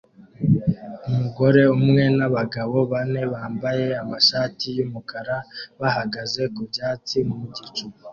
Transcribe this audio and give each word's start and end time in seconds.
Umugore 1.07 1.61
umwe 1.75 2.03
nabagabo 2.17 2.77
bane 2.91 3.21
bambaye 3.33 3.85
amashati 4.03 4.65
yumukara 4.77 5.35
bahagaze 5.79 6.41
ku 6.53 6.61
byatsi 6.69 7.17
mu 7.27 7.35
gicucu 7.41 7.85